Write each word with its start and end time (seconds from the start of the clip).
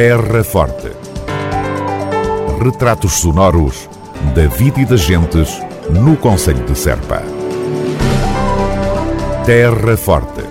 Terra 0.00 0.44
Forte. 0.44 0.92
Retratos 2.62 3.14
sonoros 3.14 3.90
da 4.32 4.46
vida 4.46 4.80
e 4.80 4.84
das 4.84 5.00
gentes 5.00 5.60
no 5.90 6.16
Conselho 6.16 6.64
de 6.66 6.78
Serpa. 6.78 7.20
Terra 9.44 9.96
Forte. 9.96 10.44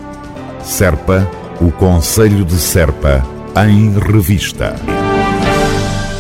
Serpa, 0.62 1.26
o 1.62 1.72
Conselho 1.72 2.44
de 2.44 2.58
Serpa, 2.58 3.26
em 3.66 3.98
revista. 3.98 4.76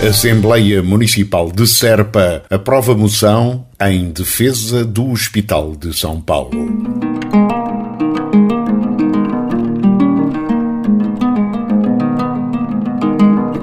Assembleia 0.07 0.81
Municipal 0.81 1.51
de 1.51 1.67
Serpa 1.67 2.43
aprova 2.49 2.95
moção 2.95 3.65
em 3.81 4.09
defesa 4.09 4.85
do 4.85 5.11
Hospital 5.11 5.75
de 5.75 5.93
São 5.93 6.21
Paulo. 6.21 7.06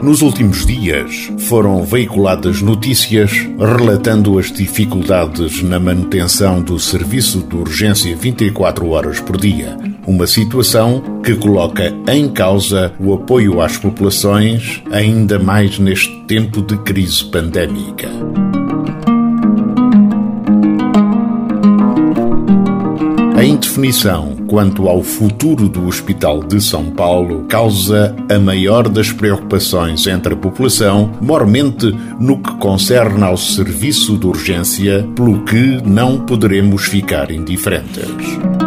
Nos 0.04 0.20
últimos 0.20 0.66
dias 0.66 1.32
foram 1.38 1.82
veiculadas 1.82 2.60
notícias 2.60 3.32
relatando 3.58 4.38
as 4.38 4.52
dificuldades 4.52 5.62
na 5.62 5.80
manutenção 5.80 6.60
do 6.60 6.78
serviço 6.78 7.38
de 7.40 7.56
urgência 7.56 8.14
24 8.14 8.86
horas 8.90 9.18
por 9.18 9.38
dia. 9.38 9.78
Uma 10.06 10.26
situação 10.26 11.02
que 11.24 11.34
coloca 11.34 11.90
em 12.06 12.28
causa 12.28 12.92
o 13.00 13.14
apoio 13.14 13.62
às 13.62 13.78
populações, 13.78 14.82
ainda 14.92 15.38
mais 15.38 15.78
neste 15.78 16.14
tempo 16.26 16.60
de 16.60 16.76
crise 16.82 17.24
pandémica. 17.24 18.10
A 23.38 23.42
indefinição 23.42 24.33
quanto 24.54 24.88
ao 24.88 25.02
futuro 25.02 25.68
do 25.68 25.84
Hospital 25.88 26.38
de 26.38 26.60
São 26.60 26.88
Paulo 26.92 27.44
causa 27.48 28.14
a 28.30 28.38
maior 28.38 28.88
das 28.88 29.10
preocupações 29.10 30.06
entre 30.06 30.34
a 30.34 30.36
população, 30.36 31.10
mormente 31.20 31.92
no 32.20 32.38
que 32.38 32.54
concerne 32.58 33.24
ao 33.24 33.36
serviço 33.36 34.16
de 34.16 34.28
urgência, 34.28 35.04
pelo 35.16 35.42
que 35.42 35.82
não 35.84 36.20
poderemos 36.20 36.84
ficar 36.84 37.32
indiferentes. 37.32 38.63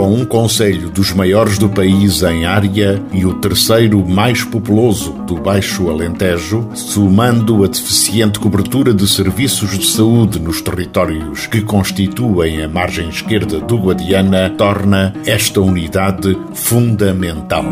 Com 0.00 0.14
um 0.14 0.24
conselho 0.24 0.88
dos 0.88 1.12
maiores 1.12 1.58
do 1.58 1.68
país 1.68 2.22
em 2.22 2.46
área 2.46 3.02
e 3.12 3.26
o 3.26 3.34
terceiro 3.34 4.02
mais 4.08 4.42
populoso 4.42 5.12
do 5.26 5.34
Baixo 5.34 5.90
Alentejo, 5.90 6.70
somando 6.72 7.62
a 7.62 7.66
deficiente 7.66 8.38
cobertura 8.38 8.94
de 8.94 9.06
serviços 9.06 9.78
de 9.78 9.84
saúde 9.86 10.40
nos 10.40 10.62
territórios 10.62 11.46
que 11.46 11.60
constituem 11.60 12.62
a 12.62 12.68
margem 12.68 13.10
esquerda 13.10 13.60
do 13.60 13.76
Guadiana, 13.76 14.48
torna 14.48 15.12
esta 15.26 15.60
unidade 15.60 16.34
fundamental. 16.54 17.66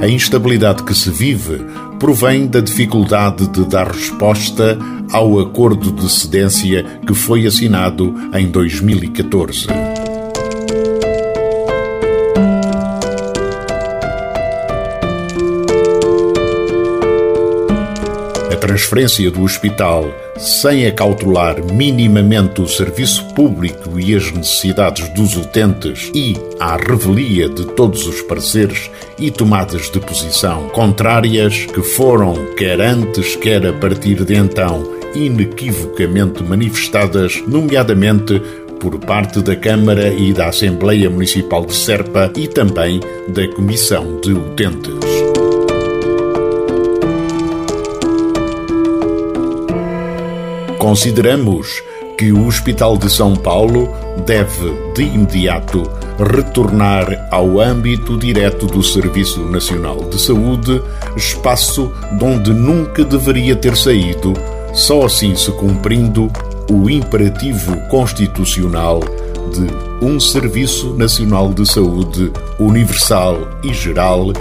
A 0.00 0.08
instabilidade 0.08 0.82
que 0.82 0.92
se 0.92 1.08
vive 1.08 1.64
provém 2.00 2.48
da 2.48 2.60
dificuldade 2.60 3.46
de 3.46 3.64
dar 3.64 3.86
resposta 3.86 4.76
ao 5.12 5.38
acordo 5.38 5.92
de 5.92 6.10
cedência 6.10 6.82
que 7.06 7.14
foi 7.14 7.46
assinado 7.46 8.14
em 8.34 8.46
2014. 8.48 9.66
A 18.50 18.56
transferência 18.56 19.30
do 19.30 19.42
hospital 19.42 20.06
sem 20.38 20.86
acautelar 20.86 21.62
minimamente 21.74 22.62
o 22.62 22.66
serviço 22.66 23.34
público 23.34 24.00
e 24.00 24.14
as 24.14 24.32
necessidades 24.32 25.08
dos 25.10 25.36
utentes 25.36 26.10
e 26.14 26.34
à 26.58 26.76
revelia 26.76 27.50
de 27.50 27.66
todos 27.66 28.06
os 28.06 28.22
pareceres 28.22 28.90
e 29.18 29.30
tomadas 29.30 29.90
de 29.90 30.00
posição 30.00 30.68
contrárias 30.70 31.66
que 31.66 31.82
foram, 31.82 32.34
quer 32.56 32.80
antes, 32.80 33.36
quer 33.36 33.66
a 33.66 33.72
partir 33.74 34.24
de 34.24 34.34
então, 34.34 35.01
inequivocamente 35.14 36.42
manifestadas, 36.42 37.42
nomeadamente 37.46 38.40
por 38.80 38.98
parte 38.98 39.40
da 39.40 39.54
Câmara 39.54 40.08
e 40.08 40.32
da 40.32 40.48
Assembleia 40.48 41.08
Municipal 41.08 41.64
de 41.64 41.74
Serpa 41.74 42.32
e 42.36 42.48
também 42.48 43.00
da 43.28 43.46
Comissão 43.48 44.20
de 44.20 44.32
Utentes. 44.32 44.92
Consideramos 50.78 51.80
que 52.18 52.32
o 52.32 52.46
Hospital 52.46 52.98
de 52.98 53.08
São 53.08 53.36
Paulo 53.36 53.88
deve, 54.26 54.72
de 54.94 55.02
imediato, 55.02 55.88
retornar 56.18 57.28
ao 57.30 57.60
âmbito 57.60 58.16
direto 58.18 58.66
do 58.66 58.82
Serviço 58.82 59.40
Nacional 59.44 60.08
de 60.10 60.20
Saúde, 60.20 60.82
espaço 61.16 61.92
de 62.18 62.24
onde 62.24 62.52
nunca 62.52 63.04
deveria 63.04 63.56
ter 63.56 63.76
saído, 63.76 64.34
só 64.72 65.04
assim 65.04 65.34
se 65.34 65.50
cumprindo 65.52 66.30
o 66.70 66.88
imperativo 66.88 67.76
constitucional 67.88 69.00
de 69.52 70.04
um 70.04 70.18
Serviço 70.18 70.94
Nacional 70.94 71.52
de 71.52 71.66
Saúde 71.66 72.32
universal 72.58 73.38
e 73.62 73.72
geral 73.72 74.32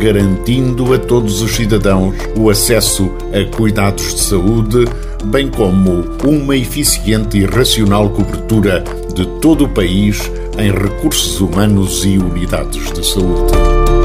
garantindo 0.00 0.94
a 0.94 0.98
todos 0.98 1.42
os 1.42 1.54
cidadãos 1.54 2.14
o 2.36 2.48
acesso 2.48 3.10
a 3.32 3.54
cuidados 3.54 4.14
de 4.14 4.20
saúde, 4.20 4.86
bem 5.24 5.48
como 5.48 6.04
uma 6.24 6.56
eficiente 6.56 7.38
e 7.38 7.44
racional 7.44 8.08
cobertura 8.08 8.82
de 9.14 9.26
todo 9.40 9.64
o 9.64 9.68
país 9.68 10.30
em 10.58 10.72
recursos 10.72 11.38
humanos 11.40 12.04
e 12.04 12.18
unidades 12.18 12.90
de 12.92 13.06
saúde. 13.06 13.99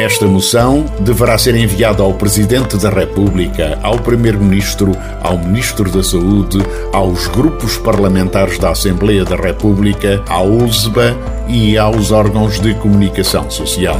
Esta 0.00 0.24
moção 0.24 0.86
deverá 1.00 1.36
ser 1.36 1.54
enviada 1.54 2.02
ao 2.02 2.14
Presidente 2.14 2.74
da 2.78 2.88
República, 2.88 3.78
ao 3.82 3.98
Primeiro-Ministro, 3.98 4.92
ao 5.20 5.36
Ministro 5.36 5.90
da 5.90 6.02
Saúde, 6.02 6.58
aos 6.90 7.26
grupos 7.26 7.76
parlamentares 7.76 8.58
da 8.58 8.70
Assembleia 8.70 9.26
da 9.26 9.36
República, 9.36 10.24
à 10.26 10.40
ULSBA 10.40 11.14
e 11.46 11.76
aos 11.76 12.12
órgãos 12.12 12.58
de 12.58 12.72
comunicação 12.76 13.50
social. 13.50 13.98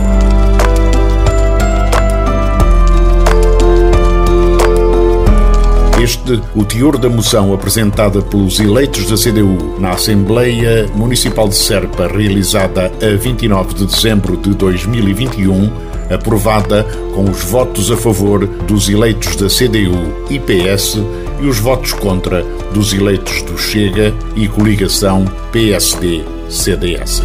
Este, 6.10 6.43
o 6.56 6.65
teor 6.65 6.98
da 6.98 7.09
moção 7.09 7.54
apresentada 7.54 8.21
pelos 8.21 8.59
eleitos 8.59 9.09
da 9.09 9.15
CDU 9.15 9.78
na 9.78 9.91
Assembleia 9.91 10.91
Municipal 10.93 11.48
de 11.48 11.54
Serpa, 11.54 12.09
realizada 12.09 12.91
a 13.00 13.16
29 13.16 13.75
de 13.75 13.87
dezembro 13.87 14.37
de 14.37 14.50
2021, 14.50 15.71
aprovada 16.12 16.82
com 17.15 17.31
os 17.31 17.44
votos 17.44 17.93
a 17.93 17.97
favor 17.97 18.44
dos 18.44 18.88
eleitos 18.88 19.37
da 19.37 19.47
CDU 19.47 20.26
e 20.28 20.41
PS 20.41 20.98
e 21.41 21.47
os 21.47 21.60
votos 21.60 21.93
contra 21.93 22.42
dos 22.75 22.92
eleitos 22.92 23.42
do 23.42 23.56
Chega 23.56 24.12
e 24.34 24.48
coligação 24.48 25.25
PSD-CDS. 25.53 27.22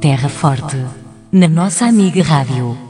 Terra 0.00 0.30
Forte, 0.30 0.82
na 1.30 1.46
nossa 1.46 1.84
amiga 1.84 2.22
Rádio. 2.22 2.89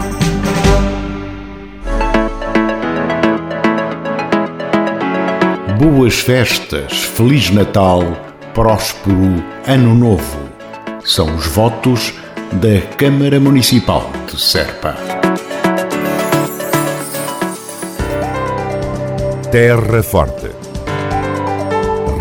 Boas 5.81 6.19
festas, 6.19 6.93
Feliz 6.93 7.49
Natal, 7.49 8.03
próspero 8.53 9.43
Ano 9.65 9.95
Novo. 9.95 10.37
São 11.03 11.35
os 11.35 11.47
votos 11.47 12.13
da 12.51 12.79
Câmara 12.97 13.39
Municipal 13.39 14.07
de 14.31 14.39
Serpa. 14.39 14.95
Terra 19.51 20.03
Forte. 20.03 20.51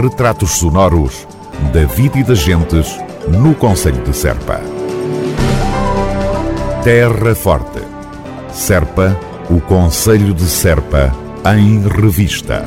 Retratos 0.03 0.53
sonoros 0.53 1.29
da 1.71 1.85
vida 1.85 2.19
e 2.19 2.25
das 2.25 2.39
gentes 2.39 2.99
no 3.29 3.55
Conselho 3.55 4.03
de 4.05 4.17
Serpa. 4.17 4.59
Terra 6.83 7.35
Forte. 7.35 7.83
Serpa, 8.51 9.15
o 9.51 9.61
Conselho 9.61 10.33
de 10.33 10.45
Serpa, 10.45 11.15
em 11.45 11.87
Revista. 11.87 12.65